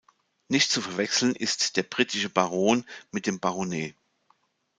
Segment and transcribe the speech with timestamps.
[0.47, 3.93] Nicht zu verwechseln ist der britische Baron mit dem Baronet.